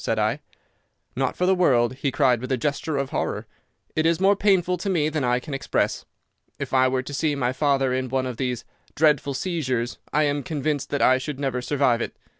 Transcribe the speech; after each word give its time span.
said 0.03 0.17
I. 0.17 0.39
"'Not 1.15 1.35
for 1.37 1.45
the 1.45 1.53
world,' 1.53 1.93
he 1.97 2.09
cried 2.09 2.41
with 2.41 2.51
a 2.51 2.57
gesture 2.57 2.97
of 2.97 3.11
horror. 3.11 3.45
'It 3.95 4.03
is 4.03 4.19
more 4.19 4.35
painful 4.35 4.75
to 4.77 4.89
me 4.89 5.09
than 5.09 5.23
I 5.23 5.39
can 5.39 5.53
express. 5.53 6.05
If 6.57 6.73
I 6.73 6.87
were 6.87 7.03
to 7.03 7.13
see 7.13 7.35
my 7.35 7.53
father 7.53 7.93
in 7.93 8.09
one 8.09 8.25
of 8.25 8.37
these 8.37 8.65
dreadful 8.95 9.35
seizures 9.35 9.99
I 10.11 10.23
am 10.23 10.41
convinced 10.41 10.89
that 10.89 11.03
I 11.03 11.19
should 11.19 11.39
never 11.39 11.61
survive 11.61 12.01
it. 12.01 12.15